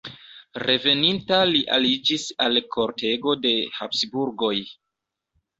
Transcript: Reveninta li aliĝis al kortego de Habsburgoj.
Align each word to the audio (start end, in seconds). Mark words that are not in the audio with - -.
Reveninta 0.61 1.41
li 1.49 1.61
aliĝis 1.77 2.25
al 2.47 2.59
kortego 2.77 3.37
de 3.45 3.55
Habsburgoj. 3.77 4.55